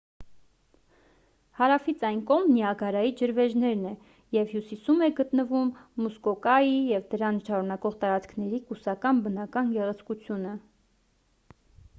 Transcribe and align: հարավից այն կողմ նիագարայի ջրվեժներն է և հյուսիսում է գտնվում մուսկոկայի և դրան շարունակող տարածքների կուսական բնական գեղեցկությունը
հարավից 1.59 2.05
այն 2.07 2.21
կողմ 2.31 2.47
նիագարայի 2.53 3.11
ջրվեժներն 3.19 3.83
է 3.89 3.91
և 4.37 4.55
հյուսիսում 4.55 5.03
է 5.09 5.11
գտնվում 5.21 5.71
մուսկոկայի 6.05 6.73
և 6.95 7.07
դրան 7.13 7.41
շարունակող 7.51 8.01
տարածքների 8.07 8.63
կուսական 8.73 9.23
բնական 9.29 9.73
գեղեցկությունը 9.77 10.57